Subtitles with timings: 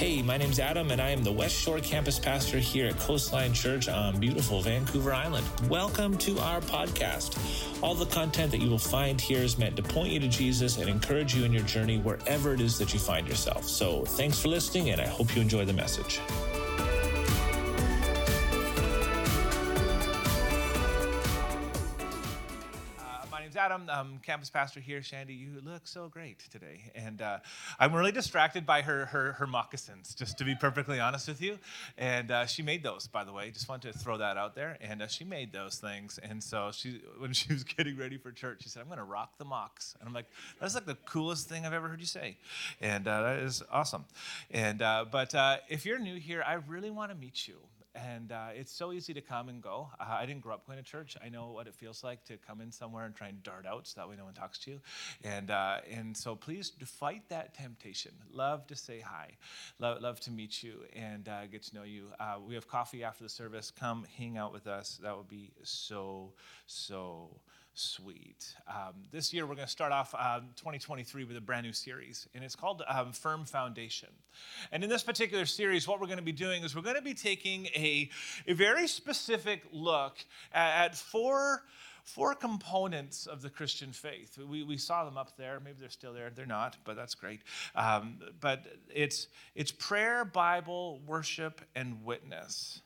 [0.00, 3.52] Hey, my name's Adam, and I am the West Shore campus pastor here at Coastline
[3.52, 5.46] Church on beautiful Vancouver Island.
[5.68, 7.36] Welcome to our podcast.
[7.82, 10.78] All the content that you will find here is meant to point you to Jesus
[10.78, 13.64] and encourage you in your journey wherever it is that you find yourself.
[13.64, 16.18] So thanks for listening, and I hope you enjoy the message.
[23.80, 25.02] Adam, um, campus pastor here.
[25.02, 26.90] Shandy, you look so great today.
[26.94, 27.38] And uh,
[27.78, 31.58] I'm really distracted by her, her, her, moccasins, just to be perfectly honest with you.
[31.98, 33.50] And uh, she made those, by the way.
[33.50, 34.76] Just wanted to throw that out there.
[34.80, 36.18] And uh, she made those things.
[36.22, 39.04] And so she, when she was getting ready for church, she said, I'm going to
[39.04, 39.94] rock the mocks.
[40.00, 40.26] And I'm like,
[40.60, 42.36] that's like the coolest thing I've ever heard you say.
[42.80, 44.04] And uh, that is awesome.
[44.50, 47.56] And, uh, but uh, if you're new here, I really want to meet you
[47.94, 49.88] and uh, it's so easy to come and go.
[49.98, 51.16] Uh, I didn't grow up going to church.
[51.24, 53.86] I know what it feels like to come in somewhere and try and dart out
[53.86, 54.80] so that way no one talks to you.
[55.24, 58.12] And, uh, and so please fight that temptation.
[58.32, 59.30] Love to say hi,
[59.78, 62.06] love, love to meet you and uh, get to know you.
[62.18, 63.70] Uh, we have coffee after the service.
[63.70, 65.00] Come hang out with us.
[65.02, 66.32] That would be so,
[66.66, 67.28] so
[67.74, 68.54] sweet.
[68.68, 72.28] Um, this year, we're going to start off um, 2023 with a brand new series,
[72.34, 74.08] and it's called um, Firm Foundation.
[74.72, 77.02] And in this particular series, what we're going to be doing is we're going to
[77.02, 78.10] be taking a,
[78.46, 80.18] a very specific look
[80.52, 81.62] at, at four
[82.02, 84.38] four components of the Christian faith.
[84.38, 85.60] We, we saw them up there.
[85.60, 86.30] Maybe they're still there.
[86.30, 87.40] They're not, but that's great.
[87.76, 92.80] Um, but it's, it's prayer, Bible, worship, and witness.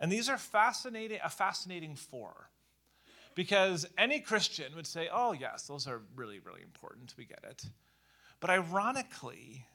[0.00, 2.50] And these are fascinating, a fascinating four.
[3.36, 7.14] Because any Christian would say, oh, yes, those are really, really important.
[7.18, 7.66] We get it.
[8.40, 9.66] But ironically,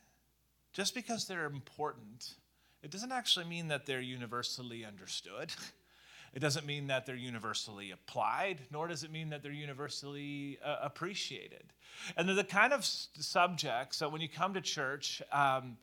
[0.74, 2.34] just because they're important,
[2.82, 5.54] it doesn't actually mean that they're universally understood.
[6.34, 10.78] It doesn't mean that they're universally applied, nor does it mean that they're universally uh,
[10.82, 11.74] appreciated.
[12.16, 15.76] And they're the kind of subjects that when you come to church, um,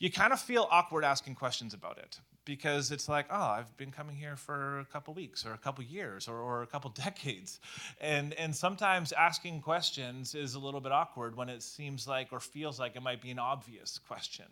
[0.00, 3.90] you kind of feel awkward asking questions about it because it's like, oh, I've been
[3.90, 7.60] coming here for a couple weeks or a couple years or, or a couple decades.
[8.00, 12.40] And, and sometimes asking questions is a little bit awkward when it seems like or
[12.40, 14.46] feels like it might be an obvious question.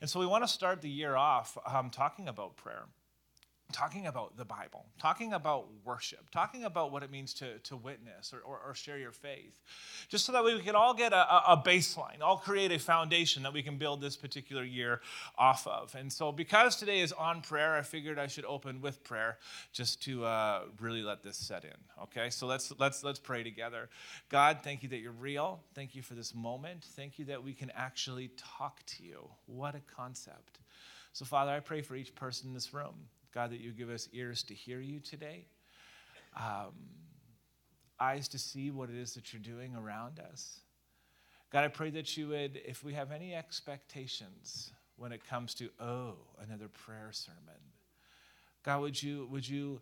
[0.00, 2.84] And so we want to start the year off um, talking about prayer
[3.72, 8.32] talking about the Bible, talking about worship, talking about what it means to, to witness
[8.32, 9.60] or, or, or share your faith,
[10.08, 13.52] just so that we can all get a, a, baseline, all create a foundation that
[13.52, 15.00] we can build this particular year
[15.38, 15.94] off of.
[15.94, 19.38] And so, because today is on prayer, I figured I should open with prayer
[19.72, 22.02] just to uh, really let this set in.
[22.02, 23.88] Okay, so let's let's let's pray together.
[24.28, 25.60] God, thank you that you're real.
[25.74, 26.84] Thank you for this moment.
[26.84, 29.30] Thank you that we can actually talk to you.
[29.46, 30.58] What a concept.
[31.12, 32.94] So, Father, I pray for each person in this room.
[33.34, 35.46] God, that you give us ears to hear you today,
[36.36, 36.72] um,
[37.98, 40.60] eyes to see what it is that you're doing around us.
[41.50, 45.68] God, I pray that you would, if we have any expectations when it comes to,
[45.80, 47.60] oh, another prayer sermon,
[48.64, 49.80] God, would you, would you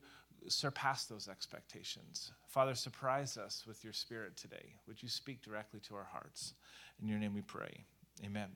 [0.48, 2.32] surpass those expectations?
[2.48, 4.74] Father, surprise us with your spirit today.
[4.86, 6.54] Would you speak directly to our hearts?
[7.00, 7.84] In your name we pray.
[8.24, 8.48] Amen.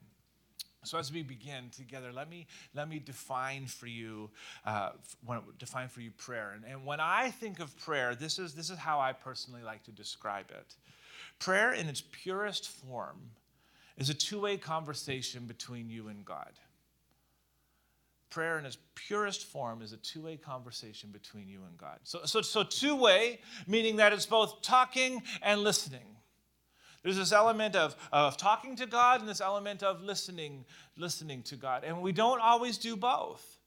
[0.87, 4.31] So as we begin together, let me let me define for you
[4.65, 4.91] uh,
[5.59, 6.53] define for you prayer.
[6.55, 9.83] And, and when I think of prayer, this is this is how I personally like
[9.85, 10.77] to describe it.
[11.39, 13.19] Prayer in its purest form
[13.97, 16.53] is a two-way conversation between you and God.
[18.31, 21.99] Prayer in its purest form is a two-way conversation between you and God.
[22.05, 26.16] So, so, so two-way, meaning that it's both talking and listening.
[27.07, 30.65] There's this element of, of talking to God and this element of listening,
[30.99, 31.85] listening to God.
[31.85, 33.61] And we don't always do both.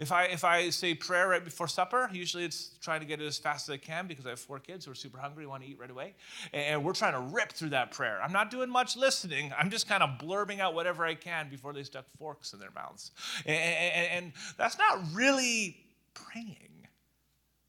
[0.00, 3.26] If I, if I say prayer right before supper, usually it's trying to get it
[3.26, 5.62] as fast as I can because I have four kids who are super hungry, want
[5.62, 6.16] to eat right away.
[6.52, 8.20] And we're trying to rip through that prayer.
[8.20, 9.52] I'm not doing much listening.
[9.56, 12.72] I'm just kind of blurbing out whatever I can before they stuck forks in their
[12.74, 13.12] mouths.
[13.46, 15.76] And, and, and that's not really
[16.14, 16.88] praying,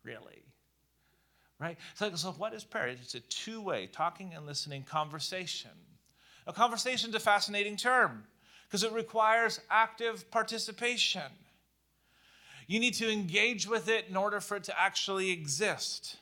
[0.03, 0.42] really
[1.63, 1.77] right?
[1.93, 2.87] So, so what is prayer?
[2.87, 5.71] It's a two way, talking and listening conversation.
[6.45, 8.25] A conversation is a fascinating term
[8.67, 11.21] because it requires active participation.
[12.67, 16.17] You need to engage with it in order for it to actually exist.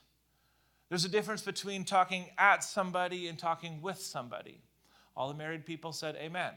[0.89, 4.59] There's a difference between talking at somebody and talking with somebody.
[5.17, 6.51] All the married people said amen,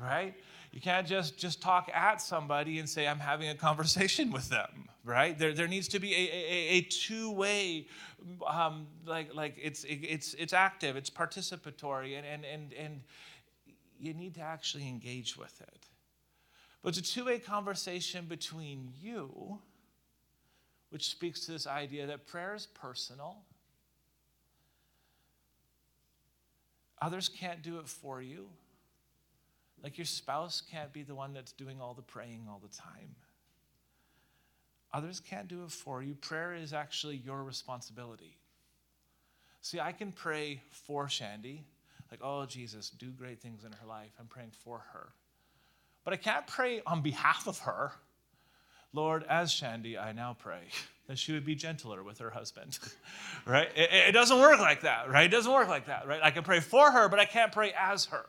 [0.00, 0.34] right?
[0.72, 4.88] You can't just, just talk at somebody and say, I'm having a conversation with them,
[5.04, 5.36] right?
[5.36, 7.88] There, there needs to be a, a, a two-way,
[8.46, 13.00] um, like, like it's, it's, it's active, it's participatory, and, and, and, and
[13.98, 15.86] you need to actually engage with it.
[16.82, 19.58] But it's a two-way conversation between you,
[20.90, 23.38] which speaks to this idea that prayer is personal.
[27.02, 28.48] Others can't do it for you.
[29.82, 33.14] Like your spouse can't be the one that's doing all the praying all the time.
[34.92, 36.14] Others can't do it for you.
[36.14, 38.36] Prayer is actually your responsibility.
[39.62, 41.64] See, I can pray for Shandy,
[42.10, 44.10] like, oh, Jesus, do great things in her life.
[44.18, 45.12] I'm praying for her.
[46.04, 47.92] But I can't pray on behalf of her.
[48.92, 50.62] Lord, as Shandy, I now pray
[51.06, 52.78] that she would be gentler with her husband.
[53.46, 53.68] right?
[53.76, 55.26] It, it, doesn't work like that, right?
[55.26, 56.20] It doesn't work like that, right?
[56.22, 58.26] I can pray for her, but I can't pray as her.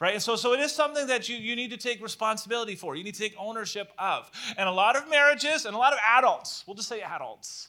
[0.00, 0.14] Right?
[0.14, 2.96] And so, so it is something that you, you need to take responsibility for.
[2.96, 4.30] You need to take ownership of.
[4.56, 7.68] And a lot of marriages and a lot of adults, we'll just say adults,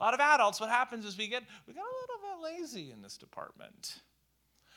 [0.00, 2.92] a lot of adults, what happens is we get we get a little bit lazy
[2.92, 4.00] in this department.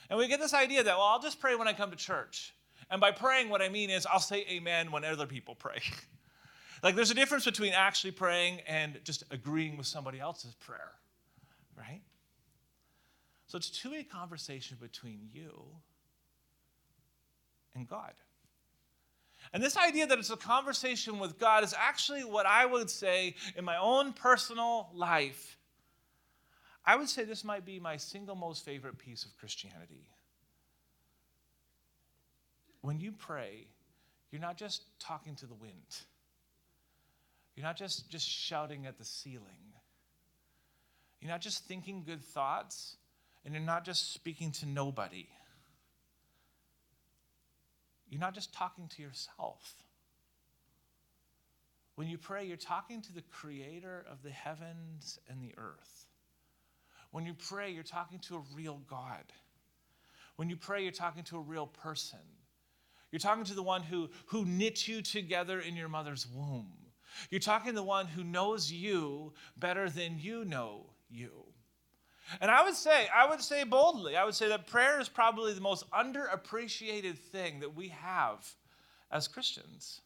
[0.09, 2.56] And we get this idea that, well, I'll just pray when I come to church.
[2.89, 5.81] And by praying, what I mean is I'll say amen when other people pray.
[6.83, 10.94] like there's a difference between actually praying and just agreeing with somebody else's prayer,
[11.77, 12.01] right?
[13.45, 15.65] So it's two way conversation between you
[17.75, 18.13] and God.
[19.54, 23.36] And this idea that it's a conversation with God is actually what I would say
[23.56, 25.57] in my own personal life.
[26.86, 30.07] I would say this might be my single most favorite piece of Christianity.
[32.81, 33.68] When you pray,
[34.31, 35.74] you're not just talking to the wind.
[37.56, 39.74] You're not just, just shouting at the ceiling.
[41.19, 42.95] You're not just thinking good thoughts,
[43.44, 45.27] and you're not just speaking to nobody.
[48.09, 49.75] You're not just talking to yourself.
[51.95, 56.07] When you pray, you're talking to the creator of the heavens and the earth.
[57.11, 59.33] When you pray, you're talking to a real God.
[60.38, 62.19] When you pray, you're talking to a real person.
[63.11, 66.71] You're talking to the one who, who knit you together in your mother's womb.
[67.29, 71.49] You're talking to the one who knows you better than you know you.
[72.42, 75.54] And I would say, I would say boldly, I would say that prayer is probably
[75.54, 78.48] the most underappreciated thing that we have
[79.12, 80.02] as Christians.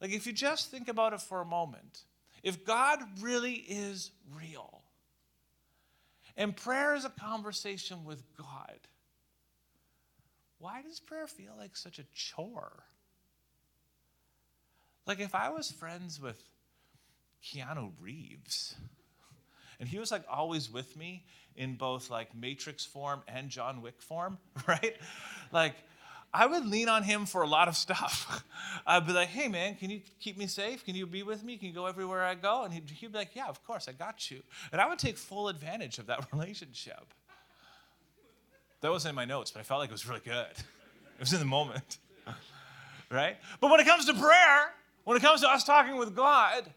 [0.00, 2.02] Like, if you just think about it for a moment,
[2.42, 4.82] if God really is real,
[6.36, 8.78] and prayer is a conversation with God,
[10.58, 12.84] why does prayer feel like such a chore?
[15.06, 16.42] Like, if I was friends with
[17.42, 18.74] Keanu Reeves,
[19.80, 21.24] and he was like always with me
[21.56, 24.96] in both like Matrix form and John Wick form, right?
[25.52, 25.74] Like,
[26.32, 28.44] I would lean on him for a lot of stuff.
[28.86, 30.84] I'd be like, hey, man, can you keep me safe?
[30.84, 31.56] Can you be with me?
[31.56, 32.64] Can you go everywhere I go?
[32.64, 34.42] And he'd, he'd be like, yeah, of course, I got you.
[34.70, 37.14] And I would take full advantage of that relationship.
[38.82, 40.50] That wasn't in my notes, but I felt like it was really good.
[40.50, 41.96] It was in the moment,
[43.10, 43.36] right?
[43.60, 44.74] But when it comes to prayer,
[45.04, 46.70] when it comes to us talking with God,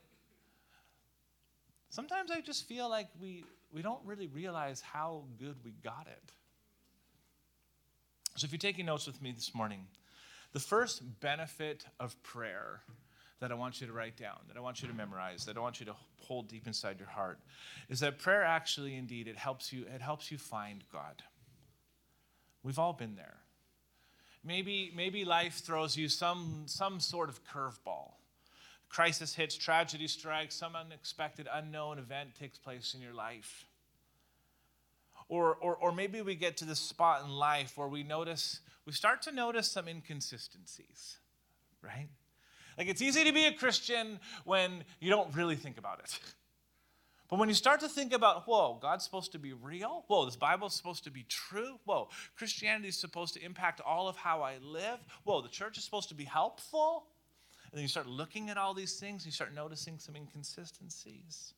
[1.89, 3.43] sometimes I just feel like we,
[3.73, 6.31] we don't really realize how good we got it.
[8.35, 9.87] So if you're taking notes with me this morning,
[10.53, 12.81] the first benefit of prayer
[13.39, 15.59] that I want you to write down, that I want you to memorize, that I
[15.59, 17.39] want you to hold deep inside your heart,
[17.89, 21.23] is that prayer actually indeed it helps you, it helps you find God.
[22.63, 23.37] We've all been there.
[24.43, 28.13] Maybe, maybe life throws you some, some sort of curveball
[28.89, 33.65] crisis hits, tragedy strikes, some unexpected, unknown event takes place in your life.
[35.27, 38.93] Or, or, or maybe we get to this spot in life where we notice, we
[38.93, 41.17] start to notice some inconsistencies,
[41.83, 42.09] right?
[42.77, 46.19] Like it's easy to be a Christian when you don't really think about it.
[47.29, 50.03] But when you start to think about, whoa, God's supposed to be real.
[50.07, 51.77] Whoa, this Bible's supposed to be true.
[51.85, 54.97] Whoa, Christianity is supposed to impact all of how I live.
[55.25, 57.05] Whoa, the church is supposed to be helpful.
[57.71, 61.53] And then you start looking at all these things, you start noticing some inconsistencies.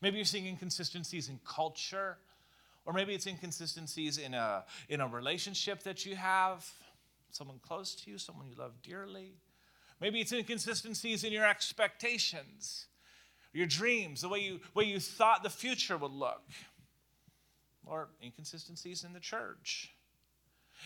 [0.00, 2.16] Maybe you're seeing inconsistencies in culture,
[2.86, 6.68] or maybe it's inconsistencies in a, in a relationship that you have,
[7.30, 9.34] someone close to you, someone you love dearly.
[10.00, 12.86] Maybe it's inconsistencies in your expectations,
[13.52, 16.42] your dreams, the way you, way you thought the future would look,
[17.86, 19.93] or inconsistencies in the church.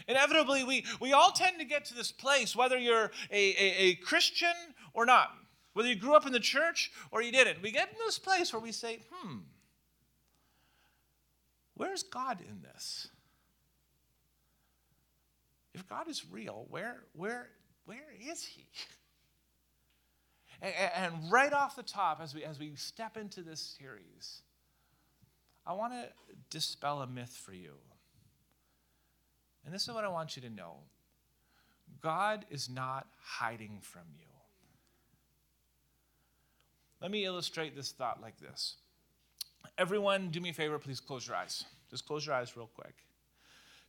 [0.06, 3.94] Inevitably, we, we all tend to get to this place, whether you're a, a, a
[3.96, 4.54] Christian
[4.94, 5.30] or not,
[5.72, 7.62] whether you grew up in the church or you didn't.
[7.62, 9.38] We get in this place where we say, hmm,
[11.74, 13.08] where's God in this?
[15.74, 17.50] If God is real, where, where,
[17.84, 18.66] where is He?
[20.60, 24.42] And, and right off the top, as we, as we step into this series,
[25.64, 26.08] I want to
[26.50, 27.74] dispel a myth for you.
[29.64, 30.76] And this is what I want you to know
[32.00, 34.26] God is not hiding from you.
[37.00, 38.76] Let me illustrate this thought like this.
[39.76, 41.64] Everyone, do me a favor, please close your eyes.
[41.90, 42.94] Just close your eyes real quick.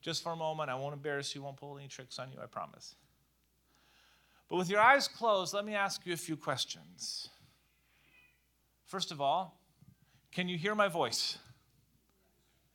[0.01, 0.69] just for a moment.
[0.69, 2.95] I won't embarrass you, won't pull any tricks on you, I promise.
[4.49, 7.29] But with your eyes closed, let me ask you a few questions.
[8.85, 9.59] First of all,
[10.31, 11.37] can you hear my voice?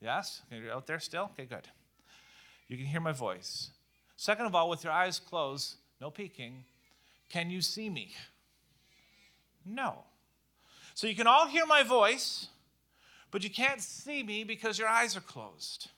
[0.01, 0.43] Yes?
[0.51, 1.31] You're out there still?
[1.33, 1.67] Okay, good.
[2.69, 3.71] You can hear my voice.
[4.17, 6.65] Second of all, with your eyes closed, no peeking,
[7.29, 8.15] can you see me?
[9.65, 10.05] No.
[10.95, 12.49] So you can all hear my voice,
[13.31, 15.89] but you can't see me because your eyes are closed.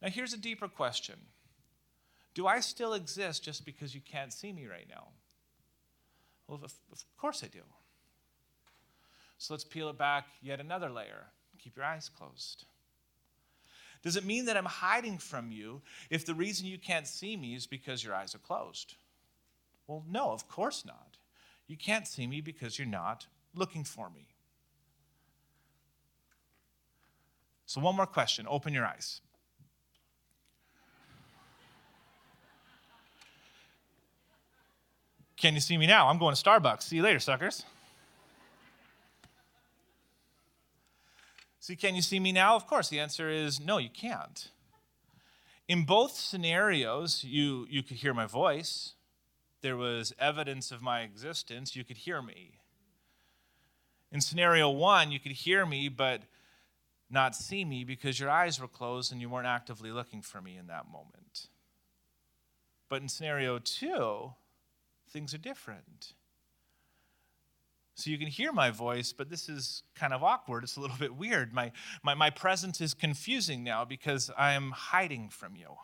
[0.00, 1.16] Now, here's a deeper question
[2.34, 5.08] Do I still exist just because you can't see me right now?
[6.46, 7.62] Well, of, of course I do.
[9.38, 11.26] So let's peel it back yet another layer.
[11.58, 12.66] Keep your eyes closed.
[14.04, 15.80] Does it mean that I'm hiding from you
[16.10, 18.96] if the reason you can't see me is because your eyes are closed?
[19.86, 21.16] Well, no, of course not.
[21.66, 24.26] You can't see me because you're not looking for me.
[27.64, 28.46] So, one more question.
[28.46, 29.22] Open your eyes.
[35.38, 36.08] Can you see me now?
[36.08, 36.82] I'm going to Starbucks.
[36.82, 37.64] See you later, suckers.
[41.64, 42.56] See, can you see me now?
[42.56, 44.50] Of course, the answer is no, you can't.
[45.66, 48.92] In both scenarios, you, you could hear my voice.
[49.62, 51.74] There was evidence of my existence.
[51.74, 52.58] You could hear me.
[54.12, 56.24] In scenario one, you could hear me, but
[57.08, 60.58] not see me because your eyes were closed and you weren't actively looking for me
[60.58, 61.46] in that moment.
[62.90, 64.34] But in scenario two,
[65.08, 66.12] things are different.
[67.94, 70.64] So you can hear my voice, but this is kind of awkward.
[70.64, 71.54] It's a little bit weird.
[71.54, 71.72] My,
[72.02, 75.76] my, my presence is confusing now because I'm hiding from you.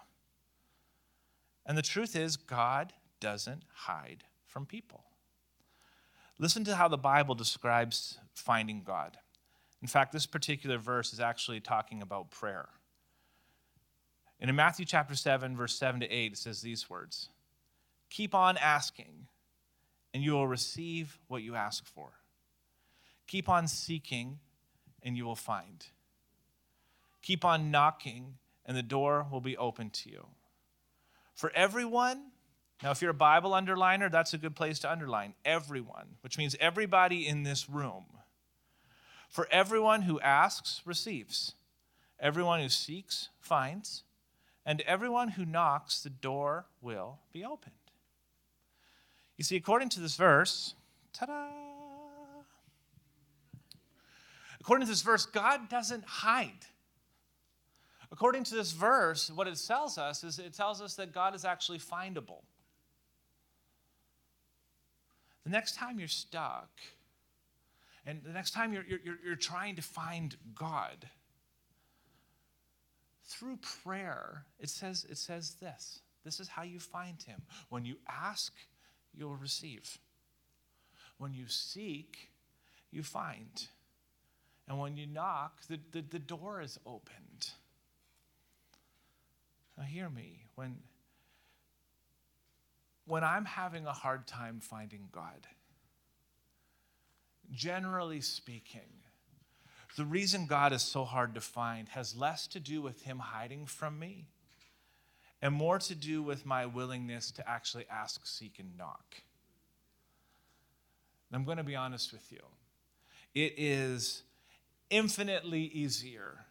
[1.65, 5.05] And the truth is, God doesn't hide from people.
[6.39, 9.19] Listen to how the Bible describes finding God.
[9.83, 12.69] In fact, this particular verse is actually talking about prayer.
[14.41, 17.29] And in Matthew chapter 7, verse 7 to 8, it says these words
[18.09, 19.27] Keep on asking
[20.13, 22.11] and you will receive what you ask for.
[23.27, 24.41] Keep on seeking,
[25.03, 25.87] and you will find.
[27.23, 28.35] Keep on knocking,
[28.67, 30.27] and the door will be open to you.
[31.35, 32.33] For everyone,
[32.83, 36.57] now if you're a Bible underliner, that's a good place to underline everyone, which means
[36.61, 38.05] everybody in this room.
[39.29, 41.55] For everyone who asks, receives.
[42.19, 44.03] Everyone who seeks, finds.
[44.67, 47.75] And everyone who knocks, the door will be opened.
[49.41, 50.75] You see, according to this verse,
[51.15, 51.47] ta da!
[54.61, 56.67] According to this verse, God doesn't hide.
[58.13, 61.47] According to this verse, what it tells us is it tells us that God is
[61.47, 62.43] actually findable.
[65.45, 66.69] The next time you're stuck,
[68.05, 71.09] and the next time you're, you're, you're trying to find God,
[73.25, 76.01] through prayer, it says, it says this.
[76.27, 77.41] This is how you find him.
[77.71, 78.53] When you ask,
[79.15, 79.99] you'll receive.
[81.19, 82.31] When you seek,
[82.91, 83.67] you find.
[84.69, 87.51] And when you knock, the, the, the door is opened.
[89.77, 90.45] Now, hear me.
[90.55, 90.77] When,
[93.07, 95.47] when I'm having a hard time finding God,
[97.51, 99.03] generally speaking,
[99.97, 103.67] the reason God is so hard to find has less to do with Him hiding
[103.67, 104.29] from me
[105.43, 109.17] and more to do with my willingness to actually ask, seek, and knock.
[111.31, 112.41] And I'm going to be honest with you.
[113.35, 114.23] It is
[114.91, 116.45] infinitely easier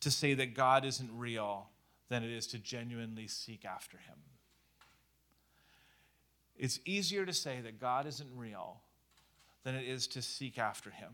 [0.00, 1.68] to say that God isn't real
[2.08, 4.16] than it is to genuinely seek after Him.
[6.56, 8.80] It's easier to say that God isn't real
[9.64, 11.10] than it is to seek after Him.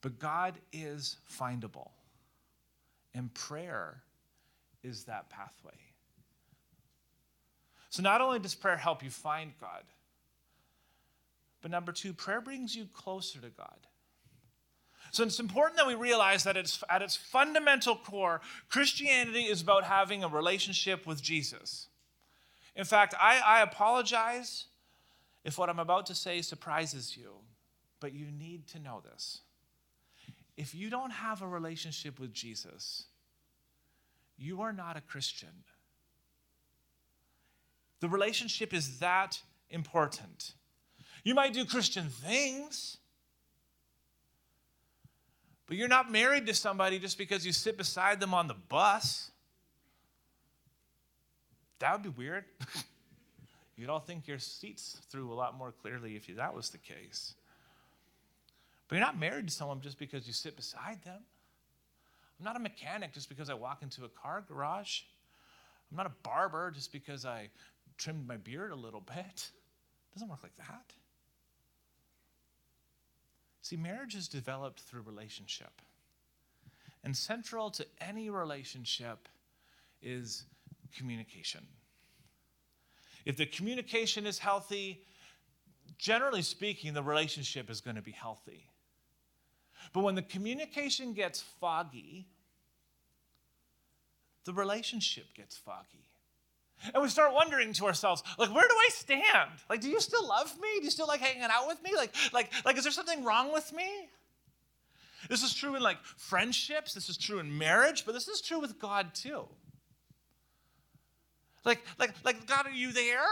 [0.00, 1.90] But God is findable,
[3.14, 4.02] and prayer
[4.84, 5.72] is that pathway.
[7.90, 9.84] So, not only does prayer help you find God,
[11.62, 13.86] but number two, prayer brings you closer to God.
[15.14, 19.84] So it's important that we realize that it's, at its fundamental core, Christianity is about
[19.84, 21.86] having a relationship with Jesus.
[22.74, 24.64] In fact, I, I apologize
[25.44, 27.30] if what I'm about to say surprises you,
[28.00, 29.42] but you need to know this.
[30.56, 33.04] If you don't have a relationship with Jesus,
[34.36, 35.64] you are not a Christian.
[38.00, 40.52] The relationship is that important.
[41.22, 42.98] You might do Christian things,
[45.66, 49.30] but you're not married to somebody just because you sit beside them on the bus.
[51.78, 52.44] That would be weird.
[53.76, 57.34] You'd all think your seats through a lot more clearly if that was the case.
[58.88, 61.22] But you're not married to someone just because you sit beside them.
[62.38, 65.00] I'm not a mechanic just because I walk into a car garage.
[65.90, 67.48] I'm not a barber just because I
[67.96, 69.16] trimmed my beard a little bit.
[69.16, 70.92] It doesn't work like that.
[73.62, 75.80] See, marriage is developed through relationship.
[77.02, 79.28] And central to any relationship
[80.02, 80.44] is
[80.96, 81.66] communication.
[83.24, 85.02] If the communication is healthy,
[85.98, 88.66] generally speaking, the relationship is going to be healthy.
[89.92, 92.26] But when the communication gets foggy,
[94.44, 96.08] the relationship gets foggy.
[96.92, 99.50] And we start wondering to ourselves, like, where do I stand?
[99.70, 100.68] Like, do you still love me?
[100.78, 101.92] Do you still like hanging out with me?
[101.96, 104.08] Like, like, like, is there something wrong with me?
[105.28, 108.60] This is true in like friendships, this is true in marriage, but this is true
[108.60, 109.44] with God too.
[111.64, 113.24] Like, like, like, God, are you there?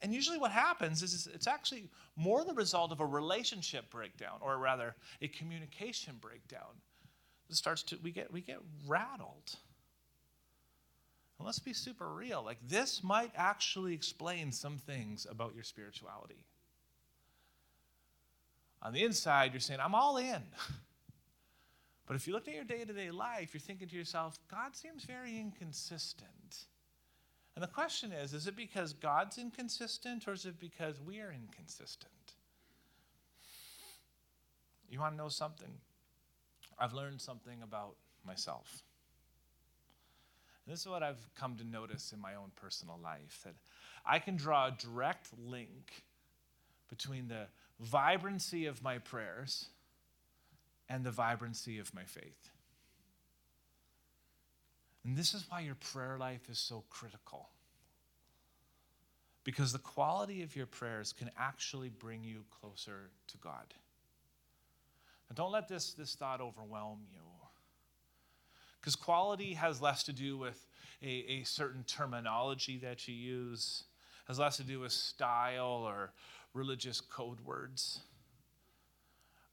[0.00, 4.58] And usually what happens is it's actually more the result of a relationship breakdown, or
[4.58, 6.80] rather a communication breakdown.
[7.48, 9.56] It starts to we get we get rattled.
[11.38, 12.42] And let's be super real.
[12.44, 16.44] Like this might actually explain some things about your spirituality.
[18.82, 20.42] On the inside, you're saying, I'm all in.
[22.04, 24.76] But if you look at your day to day life, you're thinking to yourself, God
[24.76, 26.66] seems very inconsistent.
[27.54, 31.32] And the question is is it because God's inconsistent or is it because we are
[31.32, 32.12] inconsistent?
[34.88, 35.72] You want to know something?
[36.78, 38.82] I've learned something about myself.
[40.64, 43.54] And this is what I've come to notice in my own personal life that
[44.04, 46.04] I can draw a direct link
[46.88, 47.46] between the
[47.80, 49.66] vibrancy of my prayers
[50.88, 52.51] and the vibrancy of my faith.
[55.04, 57.48] And this is why your prayer life is so critical.
[59.44, 63.74] Because the quality of your prayers can actually bring you closer to God.
[65.28, 67.18] And don't let this, this thought overwhelm you.
[68.80, 70.66] Because quality has less to do with
[71.02, 73.84] a, a certain terminology that you use,
[74.28, 76.12] has less to do with style or
[76.54, 78.00] religious code words.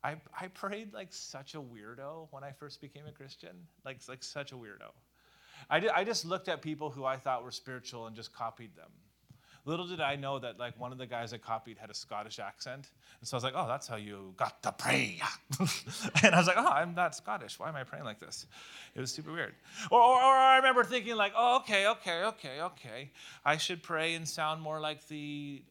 [0.04, 4.24] I, I prayed like such a weirdo when I first became a Christian, like, like
[4.24, 4.92] such a weirdo.
[5.70, 8.76] I, did, I just looked at people who I thought were spiritual and just copied
[8.76, 8.90] them.
[9.66, 12.40] Little did I know that like one of the guys I copied had a Scottish
[12.40, 12.90] accent.
[13.20, 15.22] And so I was like, oh, that's how you got to pray.
[16.24, 17.60] and I was like, oh, I'm not Scottish.
[17.60, 18.48] Why am I praying like this?
[18.96, 19.54] It was super weird.
[19.92, 23.12] Or, or, or I remember thinking like, oh, okay, okay, okay, okay.
[23.46, 25.62] I should pray and sound more like the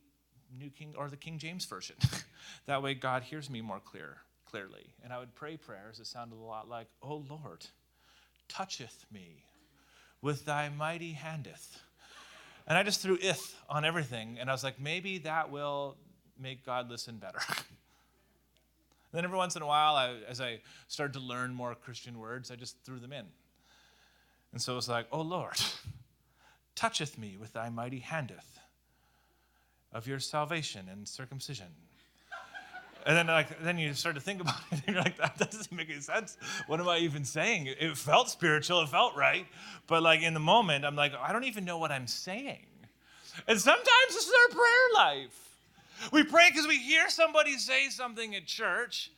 [0.57, 1.97] New King or the King James Version.
[2.67, 4.95] that way God hears me more clear, clearly.
[5.03, 7.67] And I would pray prayers that sounded a lot like, oh Lord,
[8.49, 9.45] toucheth me
[10.23, 11.81] with thy mighty handeth.
[12.67, 14.39] And I just threw ith on everything.
[14.39, 15.97] And I was like, maybe that will
[16.39, 17.41] make God listen better.
[19.13, 22.51] then every once in a while, I, as I started to learn more Christian words,
[22.51, 23.25] I just threw them in.
[24.53, 25.61] And so it was like, oh Lord,
[26.75, 28.59] toucheth me with thy mighty handeth
[29.93, 31.69] of your salvation and circumcision.
[33.09, 35.73] And then, like, then you start to think about it, and you're like, that doesn't
[35.73, 36.37] make any sense.
[36.67, 37.67] What am I even saying?
[37.81, 39.47] It felt spiritual, it felt right,
[39.87, 42.67] but like in the moment, I'm like, I don't even know what I'm saying.
[43.47, 45.57] And sometimes this is our prayer life.
[46.13, 49.11] We pray because we hear somebody say something at church,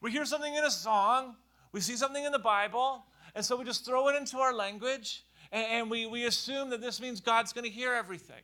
[0.00, 1.36] we hear something in a song,
[1.70, 3.04] we see something in the Bible,
[3.36, 6.80] and so we just throw it into our language, and, and we, we assume that
[6.80, 8.42] this means God's going to hear everything.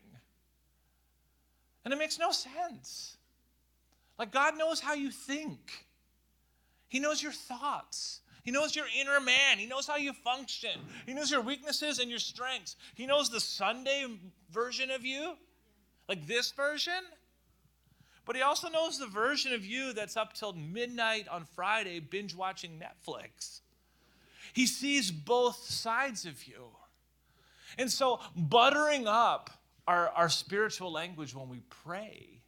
[1.85, 3.17] And it makes no sense.
[4.23, 5.85] Like, God knows how you think,
[6.87, 8.21] He knows your thoughts.
[8.45, 9.59] He knows your inner man.
[9.59, 10.79] He knows how you function.
[11.07, 12.77] He knows your weaknesses and your strengths.
[12.95, 14.07] He knows the Sunday
[14.53, 15.35] version of you,
[16.09, 17.03] like this version.
[18.25, 22.37] But he also knows the version of you that's up till midnight on Friday binge
[22.37, 23.63] watching Netflix.
[24.53, 26.69] He sees both sides of you.
[27.77, 29.51] And so, buttering up
[29.89, 32.42] our, our spiritual language when we pray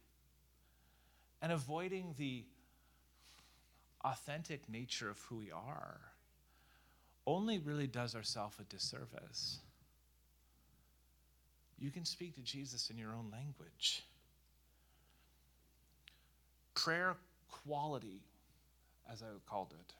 [1.45, 2.43] and avoiding the
[4.03, 5.99] authentic nature of who we are
[7.27, 9.59] only really does ourselves a disservice.
[11.77, 14.01] You can speak to Jesus in your own language.
[16.73, 17.15] Prayer
[17.51, 18.23] quality,
[19.13, 19.93] as I called it,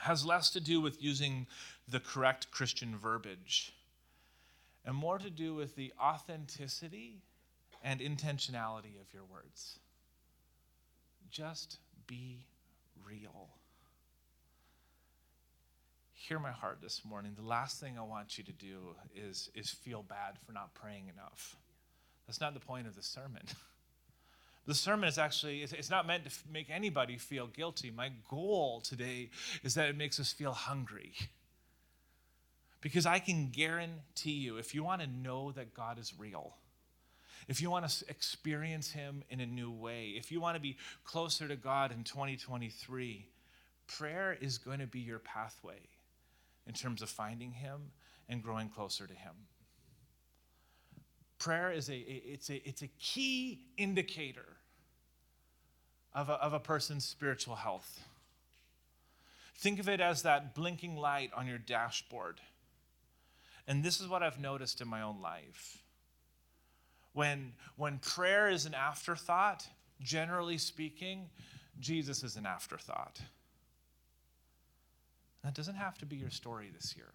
[0.00, 1.46] has less to do with using
[1.86, 3.74] the correct Christian verbiage
[4.86, 7.20] and more to do with the authenticity
[7.84, 9.78] and intentionality of your words.
[11.32, 12.44] Just be
[13.08, 13.48] real.
[16.12, 17.32] Hear my heart this morning.
[17.34, 21.08] The last thing I want you to do is, is feel bad for not praying
[21.08, 21.56] enough.
[22.26, 23.42] That's not the point of the sermon.
[24.64, 27.90] The sermon is actually, it's not meant to make anybody feel guilty.
[27.90, 29.30] My goal today
[29.64, 31.14] is that it makes us feel hungry.
[32.80, 36.54] Because I can guarantee you, if you want to know that God is real,
[37.48, 40.76] if you want to experience Him in a new way, if you want to be
[41.04, 43.26] closer to God in 2023,
[43.86, 45.80] prayer is going to be your pathway
[46.66, 47.90] in terms of finding Him
[48.28, 49.34] and growing closer to Him.
[51.38, 54.56] Prayer is a, it's a, it's a key indicator
[56.14, 58.04] of a, of a person's spiritual health.
[59.56, 62.40] Think of it as that blinking light on your dashboard.
[63.66, 65.78] And this is what I've noticed in my own life.
[67.12, 69.66] When, when prayer is an afterthought,
[70.00, 71.28] generally speaking,
[71.78, 73.20] Jesus is an afterthought.
[75.44, 77.12] That doesn't have to be your story this year.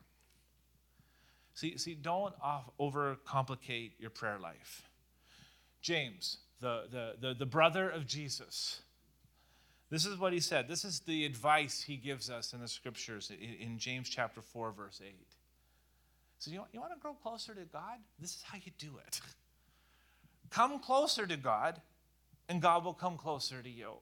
[1.54, 2.36] See, see don't
[2.80, 4.84] overcomplicate your prayer life.
[5.82, 8.82] James, the, the, the, the brother of Jesus,
[9.90, 10.68] this is what he said.
[10.68, 14.72] This is the advice he gives us in the scriptures in, in James chapter 4,
[14.72, 15.16] verse 8.
[16.40, 17.98] So, you, you want to grow closer to God?
[18.20, 19.22] This is how you do it.
[20.50, 21.82] Come closer to God,
[22.50, 23.94] and God will come closer to you.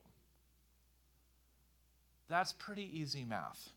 [2.28, 3.70] That's pretty easy math.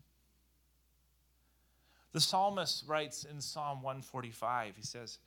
[2.13, 5.19] The psalmist writes in Psalm 145, he says,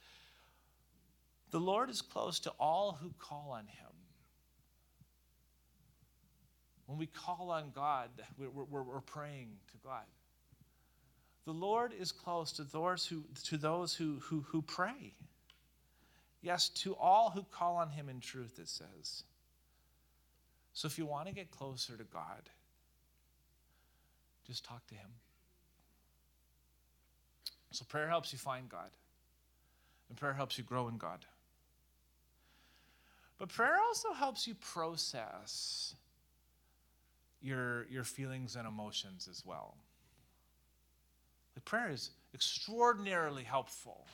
[1.51, 3.91] The Lord is close to all who call on him.
[6.87, 10.03] When we call on God, we're, we're, we're praying to God.
[11.45, 15.13] The Lord is close to those who, to those who, who, who pray.
[16.41, 19.23] Yes, to all who call on him in truth, it says.
[20.73, 22.49] So if you want to get closer to God,
[24.47, 25.09] just talk to him.
[27.71, 28.89] So prayer helps you find God,
[30.09, 31.25] and prayer helps you grow in God.
[33.37, 35.95] But prayer also helps you process
[37.41, 39.75] your, your feelings and emotions as well.
[41.55, 44.05] The prayer is extraordinarily helpful.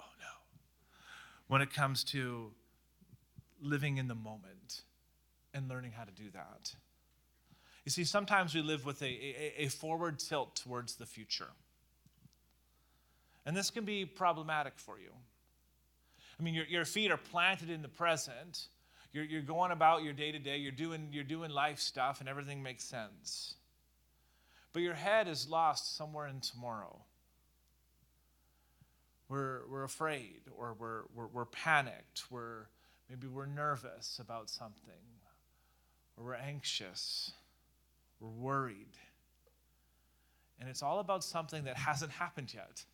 [0.00, 0.26] Oh no.
[1.48, 2.50] When it comes to
[3.60, 4.82] living in the moment
[5.54, 6.74] and learning how to do that.
[7.84, 11.50] You see, sometimes we live with a, a, a forward tilt towards the future.
[13.46, 15.10] And this can be problematic for you.
[16.38, 18.66] I mean, your, your feet are planted in the present.
[19.12, 20.58] You're, you're going about your day to day.
[20.58, 23.54] You're doing, you're doing life stuff, and everything makes sense.
[24.72, 27.00] But your head is lost somewhere in tomorrow.
[29.28, 32.30] We're, we're afraid, or we're, we're, we're panicked.
[32.30, 32.66] We're,
[33.10, 34.94] maybe we're nervous about something,
[36.16, 37.32] or we're anxious.
[38.20, 38.96] We're worried.
[40.60, 42.84] And it's all about something that hasn't happened yet.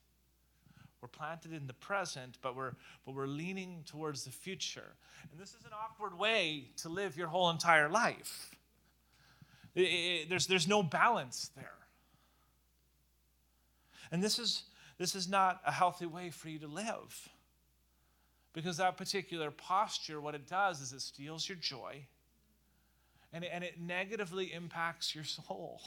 [1.03, 2.73] We're planted in the present, but we're,
[3.05, 4.95] but we're leaning towards the future.
[5.31, 8.51] And this is an awkward way to live your whole entire life.
[9.75, 11.75] It, it, there's, there's no balance there.
[14.13, 14.63] And this is,
[14.99, 17.29] this is not a healthy way for you to live.
[18.53, 22.07] Because that particular posture, what it does is it steals your joy
[23.33, 25.81] and and it negatively impacts your soul.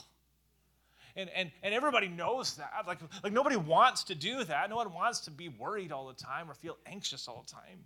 [1.17, 2.83] And, and, and everybody knows that.
[2.85, 4.69] Like, like nobody wants to do that.
[4.69, 7.85] No one wants to be worried all the time or feel anxious all the time.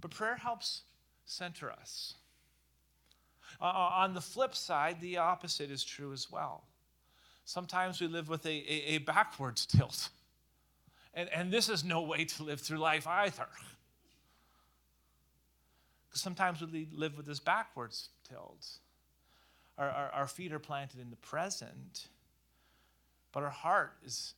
[0.00, 0.82] But prayer helps
[1.26, 2.14] center us.
[3.60, 6.64] Uh, uh, on the flip side, the opposite is true as well.
[7.46, 10.08] Sometimes we live with a, a, a backwards tilt.
[11.14, 13.46] And, and this is no way to live through life either.
[16.08, 18.66] Because sometimes we live with this backwards tilt.
[19.78, 22.08] Our, our, our feet are planted in the present,
[23.30, 24.34] but our heart is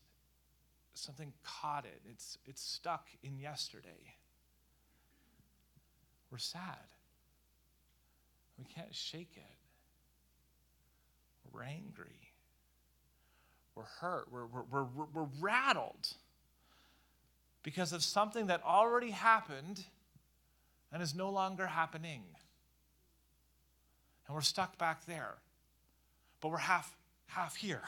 [0.93, 2.03] something caught it.
[2.11, 4.17] It's, it's stuck in yesterday.
[6.31, 6.77] We're sad.
[8.59, 9.43] We can't shake it.
[11.51, 12.33] We're angry.
[13.79, 14.27] We're hurt.
[14.33, 16.09] We're, we're, we're, we're rattled
[17.63, 19.85] because of something that already happened
[20.93, 22.23] and is no longer happening
[24.27, 25.35] and we're stuck back there.
[26.41, 26.95] But we're half
[27.27, 27.83] half here.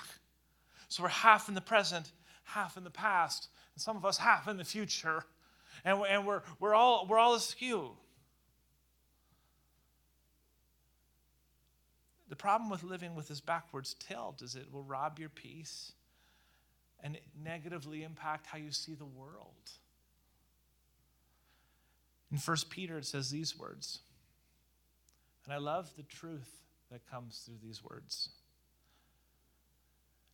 [0.89, 2.13] So we're half in the present,
[2.45, 5.25] half in the past, and some of us half in the future.
[5.85, 7.91] And, and we're, we're, all, we're all askew.
[12.31, 15.93] The problem with living with this backwards tilt is it will rob your peace
[17.03, 19.71] and negatively impact how you see the world.
[22.31, 23.99] In 1 Peter, it says these words
[25.45, 26.49] and I love the truth
[26.93, 28.29] that comes through these words.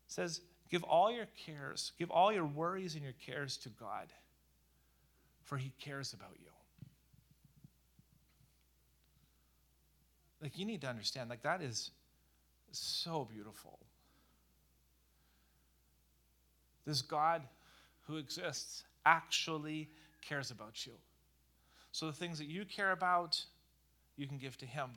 [0.07, 4.13] It says, Give all your cares, give all your worries and your cares to God,
[5.45, 6.51] for He cares about you.
[10.43, 11.91] Like, you need to understand, like, that is
[12.73, 13.79] so beautiful.
[16.87, 17.43] This God
[18.07, 19.89] who exists actually
[20.23, 20.93] cares about you.
[21.93, 23.43] So the things that you care about,
[24.17, 24.91] you can give to Him.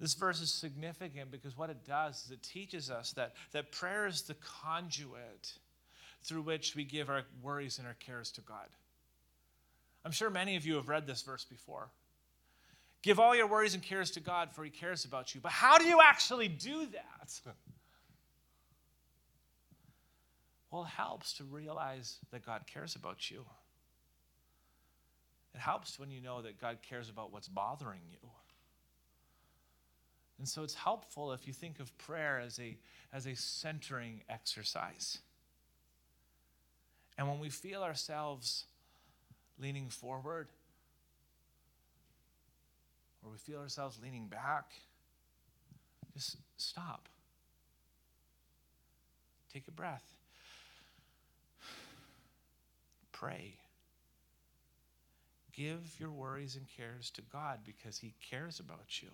[0.00, 4.06] This verse is significant because what it does is it teaches us that, that prayer
[4.06, 5.52] is the conduit
[6.22, 8.68] through which we give our worries and our cares to God.
[10.04, 11.88] I'm sure many of you have read this verse before.
[13.02, 15.40] Give all your worries and cares to God, for He cares about you.
[15.40, 17.40] But how do you actually do that?
[20.70, 23.44] Well, it helps to realize that God cares about you.
[25.54, 28.28] It helps when you know that God cares about what's bothering you.
[30.38, 32.76] And so it's helpful if you think of prayer as a,
[33.12, 35.18] as a centering exercise.
[37.16, 38.66] And when we feel ourselves
[39.58, 40.48] leaning forward,
[43.22, 44.70] or we feel ourselves leaning back,
[46.14, 47.08] just stop.
[49.52, 50.04] Take a breath.
[53.12, 53.54] Pray.
[55.52, 59.08] Give your worries and cares to God because He cares about you.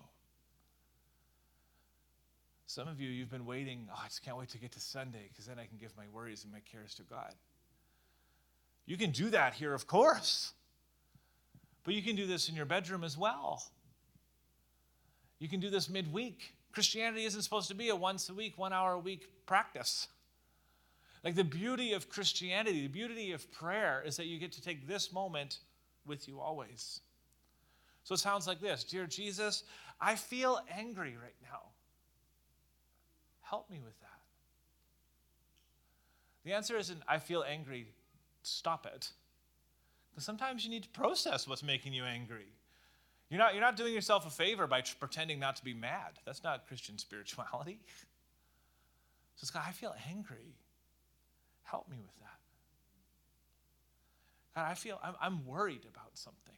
[2.67, 5.27] Some of you, you've been waiting, oh, I just can't wait to get to Sunday
[5.29, 7.33] because then I can give my worries and my cares to God.
[8.85, 10.53] You can do that here, of course.
[11.83, 13.63] But you can do this in your bedroom as well.
[15.39, 16.53] You can do this midweek.
[16.71, 20.07] Christianity isn't supposed to be a once a week, one hour a week practice.
[21.23, 24.87] Like the beauty of Christianity, the beauty of prayer is that you get to take
[24.87, 25.59] this moment
[26.05, 27.01] with you always.
[28.03, 29.63] So it sounds like this Dear Jesus,
[29.99, 31.61] I feel angry right now.
[33.41, 34.09] Help me with that.
[36.43, 37.87] The answer isn't, I feel angry,
[38.43, 39.09] stop it.
[40.11, 42.45] Because sometimes you need to process what's making you angry.
[43.29, 46.19] You're not, you're not doing yourself a favor by pretending not to be mad.
[46.25, 47.79] That's not Christian spirituality.
[49.41, 50.55] It's God, I feel angry.
[51.63, 52.39] Help me with that.
[54.55, 56.55] God, I feel I'm, I'm worried about something.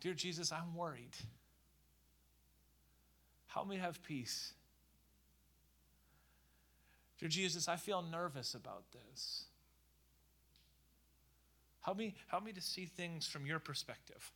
[0.00, 1.14] Dear Jesus, I'm worried.
[3.46, 4.52] Help me have peace.
[7.18, 9.44] Dear Jesus, I feel nervous about this.
[11.80, 14.32] Help me, help me to see things from your perspective.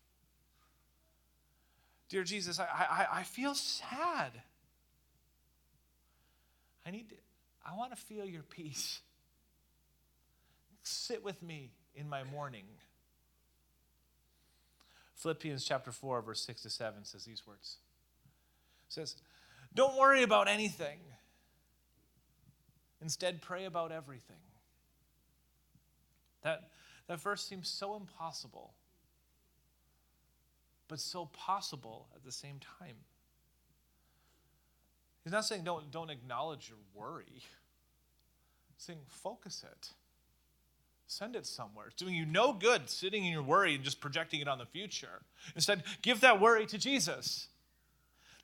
[2.11, 4.33] Dear Jesus, I, I, I feel sad.
[6.85, 7.15] I need to,
[7.65, 9.01] I want to feel your peace
[10.83, 12.65] sit with me in my mourning.
[15.15, 17.77] Philippians chapter 4, verse 6 to 7 says these words.
[18.89, 19.17] It says,
[19.75, 20.99] Don't worry about anything.
[23.03, 24.37] Instead, pray about everything.
[26.43, 26.71] That,
[27.07, 28.73] that verse seems so impossible,
[30.91, 32.97] but so possible at the same time.
[35.23, 37.25] He's not saying don't, don't acknowledge your worry.
[37.31, 37.45] He's
[38.77, 39.91] saying focus it.
[41.07, 41.87] Send it somewhere.
[41.87, 44.67] It's doing you no good sitting in your worry and just projecting it on the
[44.67, 45.23] future.
[45.55, 47.47] Instead, give that worry to Jesus.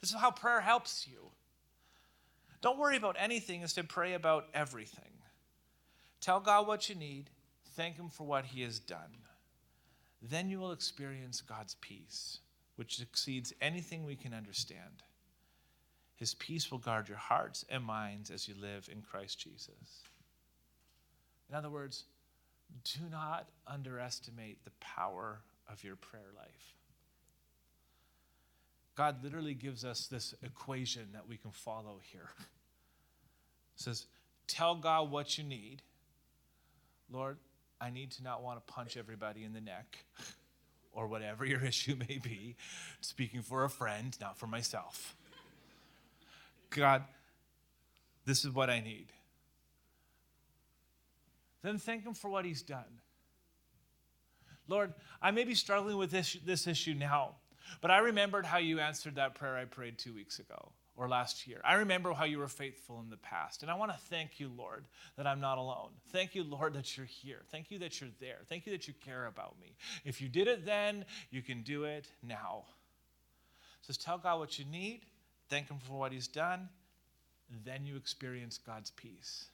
[0.00, 1.30] This is how prayer helps you.
[2.60, 5.12] Don't worry about anything, instead, pray about everything.
[6.20, 7.30] Tell God what you need,
[7.74, 9.25] thank Him for what He has done.
[10.22, 12.38] Then you will experience God's peace,
[12.76, 15.02] which exceeds anything we can understand.
[16.16, 20.02] His peace will guard your hearts and minds as you live in Christ Jesus.
[21.48, 22.04] In other words,
[22.84, 26.74] do not underestimate the power of your prayer life.
[28.96, 32.30] God literally gives us this equation that we can follow here.
[33.76, 34.06] It says,
[34.46, 35.82] Tell God what you need.
[37.10, 37.36] Lord,
[37.80, 40.04] I need to not want to punch everybody in the neck
[40.92, 42.56] or whatever your issue may be.
[43.00, 45.14] Speaking for a friend, not for myself.
[46.70, 47.04] God,
[48.24, 49.06] this is what I need
[51.66, 53.00] then thank Him for what He's done.
[54.68, 57.36] Lord, I may be struggling with this, this issue now,
[57.80, 61.46] but I remembered how you answered that prayer I prayed two weeks ago or last
[61.46, 61.60] year.
[61.62, 63.62] I remember how you were faithful in the past.
[63.62, 64.84] And I want to thank you, Lord,
[65.16, 65.90] that I'm not alone.
[66.10, 67.42] Thank you, Lord, that you're here.
[67.50, 68.38] Thank you that you're there.
[68.48, 69.76] Thank you that you care about me.
[70.04, 72.64] If you did it then, you can do it now.
[73.82, 75.02] So just tell God what you need,
[75.48, 76.68] thank Him for what He's done,
[77.64, 79.46] then you experience God's peace.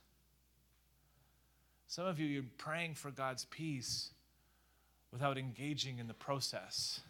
[1.88, 4.11] Some of you, you're praying for God's peace
[5.12, 7.00] without engaging in the process.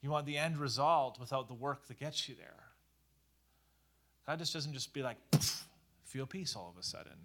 [0.00, 2.69] You want the end result without the work that gets you there.
[4.30, 5.16] God just doesn't just be like,
[6.04, 7.16] feel peace all of a sudden.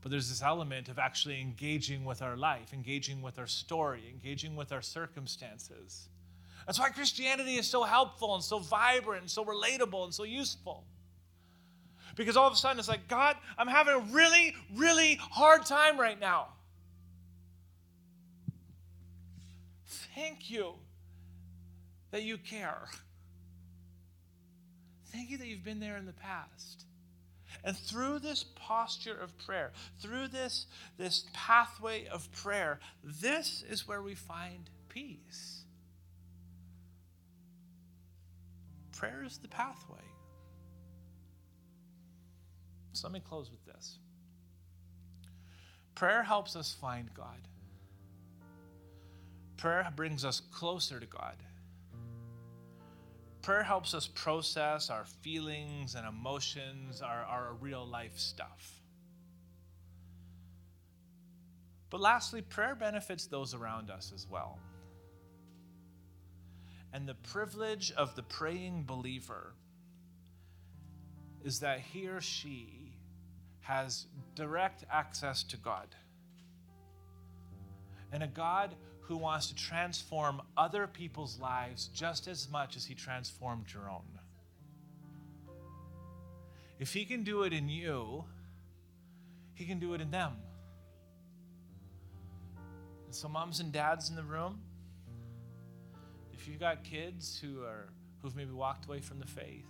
[0.00, 4.56] But there's this element of actually engaging with our life, engaging with our story, engaging
[4.56, 6.08] with our circumstances,
[6.66, 10.82] That's why Christianity is so helpful and so vibrant and so relatable and so useful.
[12.16, 16.00] Because all of a sudden it's like, God, I'm having a really, really hard time
[16.00, 16.48] right now.
[20.16, 20.72] Thank you
[22.10, 22.88] that you care.
[25.18, 26.84] Thank you that you've been there in the past.
[27.64, 34.00] And through this posture of prayer, through this, this pathway of prayer, this is where
[34.00, 35.64] we find peace.
[38.96, 39.98] Prayer is the pathway.
[42.92, 43.98] So let me close with this.
[45.96, 47.48] Prayer helps us find God.
[49.56, 51.34] Prayer brings us closer to God.
[53.42, 58.82] Prayer helps us process our feelings and emotions, our, our real life stuff.
[61.90, 64.58] But lastly, prayer benefits those around us as well.
[66.92, 69.54] And the privilege of the praying believer
[71.44, 72.92] is that he or she
[73.60, 75.94] has direct access to God.
[78.12, 78.74] And a God
[79.08, 84.04] who wants to transform other people's lives just as much as he transformed your own.
[86.78, 88.24] If he can do it in you,
[89.54, 90.32] he can do it in them.
[93.06, 94.60] And so, moms and dads in the room,
[96.34, 97.88] if you've got kids who are
[98.20, 99.64] who've maybe walked away from the faith,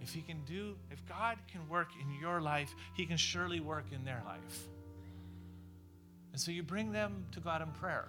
[0.00, 3.84] if he can do, if God can work in your life, he can surely work
[3.92, 4.68] in their life.
[6.32, 8.08] And so you bring them to God in prayer.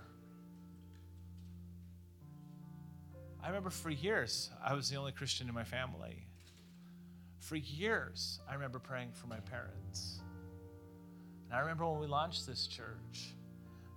[3.43, 6.25] I remember for years, I was the only Christian in my family.
[7.39, 10.21] For years, I remember praying for my parents.
[11.45, 13.35] And I remember when we launched this church.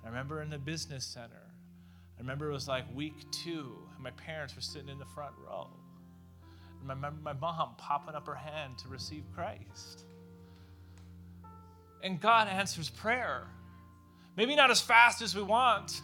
[0.05, 1.47] I remember in the business center.
[2.17, 5.35] I remember it was like week two, and my parents were sitting in the front
[5.39, 5.69] row.
[6.81, 10.05] And my, my mom popping up her hand to receive Christ.
[12.03, 13.47] And God answers prayer.
[14.37, 16.03] Maybe not as fast as we want,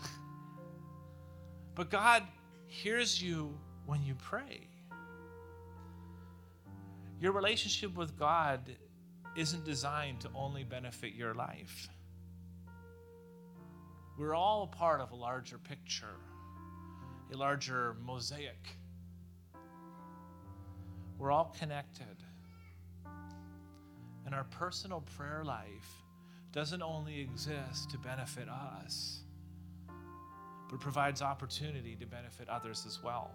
[1.75, 2.23] but God
[2.67, 4.69] hears you when you pray.
[7.21, 8.61] Your relationship with God
[9.37, 11.89] isn't designed to only benefit your life.
[14.19, 16.17] We're all a part of a larger picture,
[17.33, 18.77] a larger mosaic.
[21.19, 22.25] We're all connected.
[24.25, 26.02] And our personal prayer life
[26.53, 29.21] doesn't only exist to benefit us,
[30.71, 33.31] but provides opportunity to benefit others as well.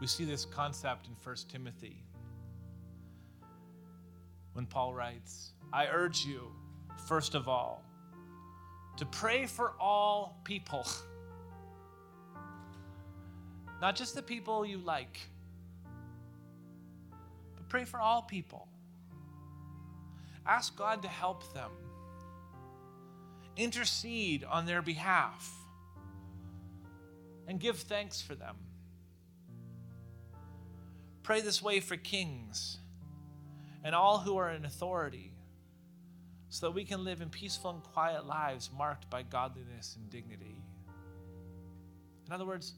[0.00, 2.02] We see this concept in 1 Timothy
[4.54, 6.50] when Paul writes, I urge you,
[7.06, 7.82] first of all,
[8.96, 10.86] to pray for all people.
[13.82, 15.20] Not just the people you like,
[17.54, 18.66] but pray for all people.
[20.46, 21.70] Ask God to help them.
[23.56, 25.52] Intercede on their behalf.
[27.48, 28.56] And give thanks for them.
[31.22, 32.78] Pray this way for kings
[33.82, 35.32] and all who are in authority
[36.48, 40.62] so that we can live in peaceful and quiet lives marked by godliness and dignity.
[42.26, 42.74] In other words,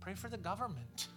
[0.00, 1.08] pray for the government.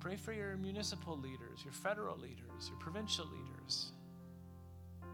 [0.00, 3.92] Pray for your municipal leaders, your federal leaders, your provincial leaders.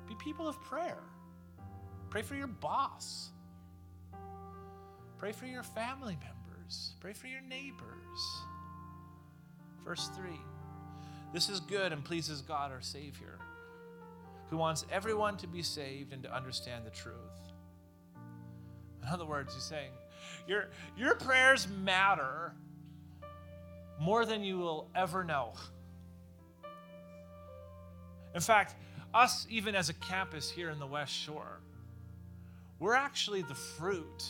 [0.07, 1.03] Be people of prayer.
[2.09, 3.31] Pray for your boss.
[5.19, 6.93] Pray for your family members.
[7.01, 8.43] Pray for your neighbors.
[9.85, 10.31] Verse 3
[11.33, 13.39] This is good and pleases God our Savior,
[14.51, 17.15] who wants everyone to be saved and to understand the truth.
[19.03, 19.91] In other words, he's saying,
[20.47, 22.53] Your, your prayers matter
[23.99, 25.53] more than you will ever know.
[28.35, 28.75] In fact,
[29.15, 31.61] us, even as a campus here in the West Shore,
[32.79, 34.25] we're actually the fruit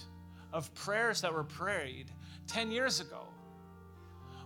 [0.52, 2.10] of prayers that were prayed
[2.46, 3.26] 10 years ago.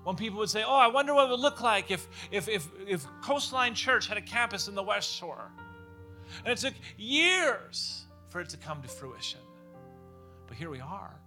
[0.05, 2.69] When people would say, Oh, I wonder what it would look like if, if, if,
[2.89, 5.51] if Coastline Church had a campus in the West Shore.
[6.45, 9.41] And it took years for it to come to fruition.
[10.47, 11.20] But here we are.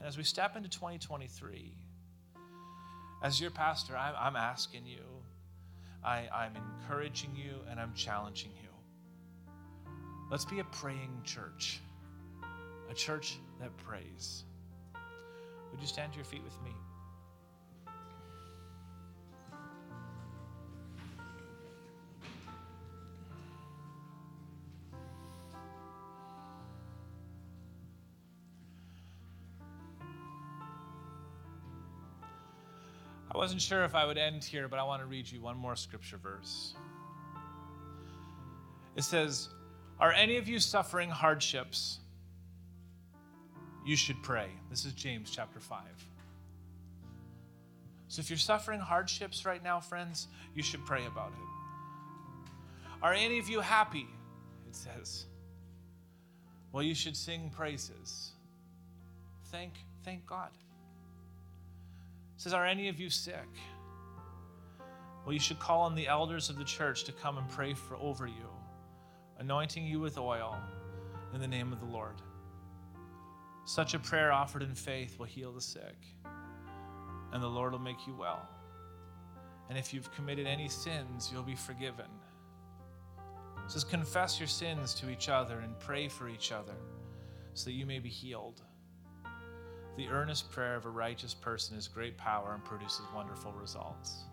[0.00, 1.76] And as we step into 2023,
[3.22, 5.04] as your pastor, I'm, I'm asking you,
[6.02, 8.70] I, I'm encouraging you, and I'm challenging you.
[10.30, 11.80] Let's be a praying church,
[12.90, 14.44] a church that prays.
[15.70, 16.74] Would you stand to your feet with me?
[33.40, 35.74] Wasn't sure if I would end here, but I want to read you one more
[35.74, 36.74] scripture verse.
[38.96, 39.48] It says,
[39.98, 42.00] Are any of you suffering hardships?
[43.86, 44.48] You should pray.
[44.68, 45.80] This is James chapter 5.
[48.08, 52.52] So if you're suffering hardships right now, friends, you should pray about it.
[53.02, 54.06] Are any of you happy?
[54.68, 55.24] It says.
[56.72, 58.32] Well, you should sing praises.
[59.46, 59.72] Thank,
[60.04, 60.50] thank God.
[62.40, 63.50] Says, Are any of you sick?
[65.26, 67.96] Well, you should call on the elders of the church to come and pray for
[67.96, 68.48] over you,
[69.38, 70.56] anointing you with oil
[71.34, 72.22] in the name of the Lord.
[73.66, 75.98] Such a prayer offered in faith will heal the sick,
[77.34, 78.48] and the Lord will make you well.
[79.68, 82.08] And if you've committed any sins, you'll be forgiven.
[83.66, 86.76] It says, Confess your sins to each other and pray for each other
[87.52, 88.62] so that you may be healed.
[89.96, 94.24] The earnest prayer of a righteous person is great power and produces wonderful results.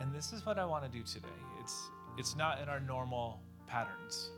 [0.00, 1.28] And this is what I want to do today.
[1.60, 4.30] It's, it's not in our normal patterns.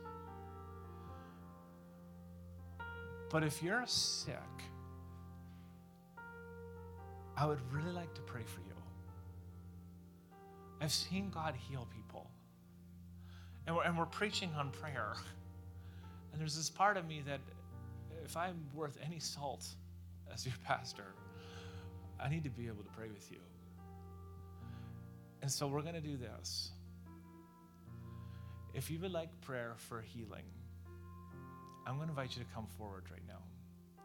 [3.29, 4.35] But if you're sick,
[7.35, 8.75] I would really like to pray for you.
[10.79, 12.29] I've seen God heal people.
[13.65, 15.13] And we're, and we're preaching on prayer.
[16.31, 17.39] And there's this part of me that
[18.25, 19.65] if I'm worth any salt
[20.33, 21.13] as your pastor,
[22.19, 23.37] I need to be able to pray with you.
[25.41, 26.71] And so we're going to do this.
[28.73, 30.43] If you would like prayer for healing,
[31.85, 33.43] I'm going to invite you to come forward right now.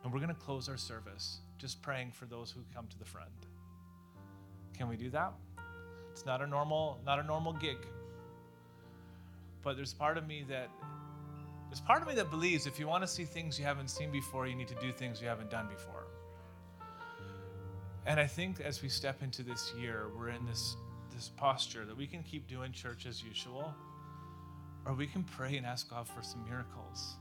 [0.05, 3.05] And we're going to close our service just praying for those who come to the
[3.05, 3.31] front.
[4.77, 5.33] Can we do that?
[6.12, 7.79] It's not a normal not a normal gig.
[9.62, 10.71] But there's part of me that
[11.71, 14.11] there's part of me that believes if you want to see things you haven't seen
[14.11, 16.05] before, you need to do things you haven't done before.
[18.07, 20.77] And I think as we step into this year, we're in this,
[21.14, 23.73] this posture that we can keep doing church as usual,
[24.85, 27.14] or we can pray and ask God for some miracles.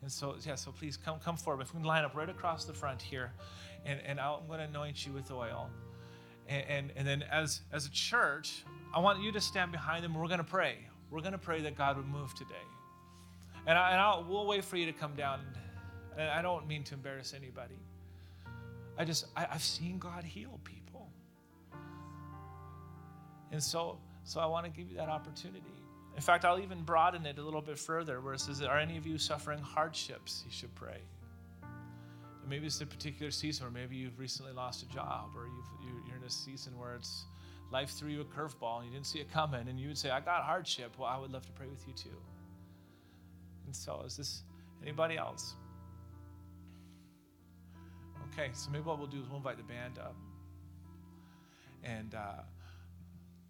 [0.00, 1.60] And so, yeah, so please come, come forward.
[1.60, 3.30] If we can line up right across the front here,
[3.84, 5.68] and, and i am going to anoint you with oil.
[6.48, 10.14] And, and, and then as, as a church, I want you to stand behind them.
[10.14, 10.78] We're going to pray.
[11.10, 12.54] We're going to pray that God would move today.
[13.70, 15.38] And, I, and I'll, we'll wait for you to come down.
[16.18, 17.78] And I don't mean to embarrass anybody.
[18.98, 21.08] I just, I, I've seen God heal people.
[23.52, 25.62] And so, so I want to give you that opportunity.
[26.16, 28.96] In fact, I'll even broaden it a little bit further where it says, Are any
[28.96, 30.42] of you suffering hardships?
[30.44, 30.98] You should pray.
[31.62, 36.08] And maybe it's a particular season, or maybe you've recently lost a job, or you've,
[36.08, 37.24] you're in a season where it's
[37.70, 40.10] life threw you a curveball and you didn't see it coming, and you would say,
[40.10, 40.96] I got hardship.
[40.98, 42.16] Well, I would love to pray with you too.
[43.70, 44.42] And so, is this
[44.82, 45.54] anybody else?
[48.32, 50.16] Okay, so maybe what we'll do is we'll invite the band up.
[51.84, 52.42] And uh,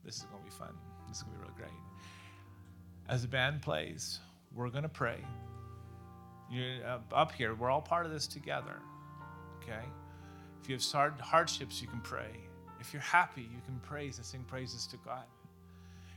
[0.04, 0.74] this is going to be fun.
[1.08, 1.80] This is going to be really great.
[3.08, 4.20] As the band plays,
[4.54, 5.24] we're going to pray.
[6.50, 7.54] You're uh, up here.
[7.54, 8.76] We're all part of this together.
[9.62, 9.86] Okay?
[10.62, 12.36] If you have hardships, you can pray.
[12.78, 15.24] If you're happy, you can praise and sing praises to God.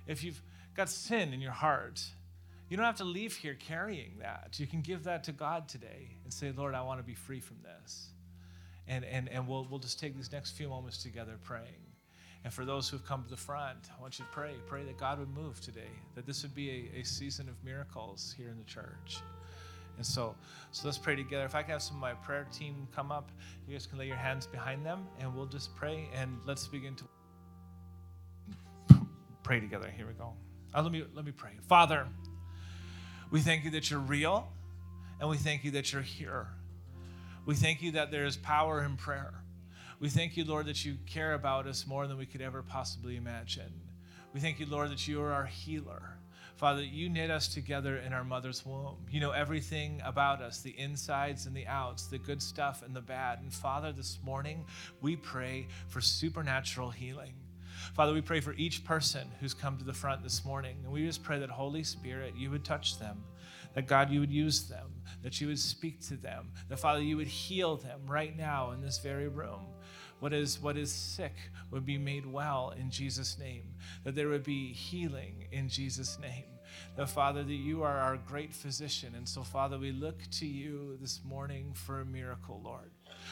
[0.07, 0.41] If you've
[0.75, 2.03] got sin in your heart,
[2.73, 4.55] you don't have to leave here carrying that.
[4.57, 7.39] You can give that to God today and say, Lord, I want to be free
[7.39, 8.07] from this.
[8.87, 11.85] And, and, and we'll, we'll just take these next few moments together praying.
[12.43, 14.53] And for those who've come to the front, I want you to pray.
[14.65, 18.33] Pray that God would move today, that this would be a, a season of miracles
[18.35, 19.19] here in the church.
[19.97, 20.33] And so,
[20.71, 21.45] so let's pray together.
[21.45, 23.31] If I can have some of my prayer team come up,
[23.67, 26.95] you guys can lay your hands behind them and we'll just pray and let's begin
[26.95, 27.03] to
[29.43, 29.93] pray together.
[29.95, 30.33] Here we go.
[30.73, 31.51] Uh, let, me, let me pray.
[31.67, 32.07] Father,
[33.33, 34.47] we thank you that you're real,
[35.19, 36.45] and we thank you that you're here.
[37.47, 39.33] We thank you that there is power in prayer.
[39.99, 43.17] We thank you, Lord, that you care about us more than we could ever possibly
[43.17, 43.73] imagine.
[44.35, 46.03] We thank you, Lord, that you are our healer.
[46.57, 48.97] Father, you knit us together in our mother's womb.
[49.09, 53.01] You know everything about us the insides and the outs, the good stuff and the
[53.01, 53.39] bad.
[53.39, 54.63] And Father, this morning
[55.01, 57.33] we pray for supernatural healing.
[57.93, 60.77] Father, we pray for each person who's come to the front this morning.
[60.83, 63.23] And we just pray that Holy Spirit, you would touch them,
[63.73, 64.89] that God, you would use them,
[65.21, 68.81] that you would speak to them, that Father, you would heal them right now in
[68.81, 69.65] this very room.
[70.19, 71.35] What is, what is sick
[71.69, 73.63] would be made well in Jesus' name,
[74.05, 76.45] that there would be healing in Jesus' name.
[76.95, 79.13] That, Father, that you are our great physician.
[79.15, 82.91] And so, Father, we look to you this morning for a miracle, Lord.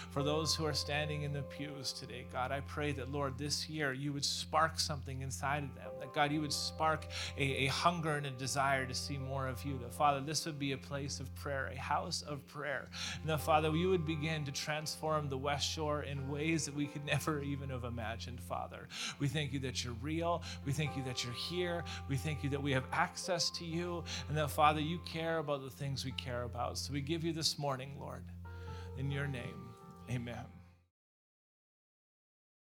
[0.09, 3.69] For those who are standing in the pews today, God, I pray that, Lord, this
[3.69, 5.91] year you would spark something inside of them.
[5.99, 7.05] That, God, you would spark
[7.37, 9.77] a, a hunger and a desire to see more of you.
[9.79, 12.89] That, Father, this would be a place of prayer, a house of prayer.
[13.21, 16.87] And that, Father, you would begin to transform the West Shore in ways that we
[16.87, 18.87] could never even have imagined, Father.
[19.19, 20.43] We thank you that you're real.
[20.65, 21.83] We thank you that you're here.
[22.09, 24.03] We thank you that we have access to you.
[24.29, 26.77] And that, Father, you care about the things we care about.
[26.77, 28.23] So we give you this morning, Lord,
[28.97, 29.70] in your name.
[30.11, 30.60] Amen.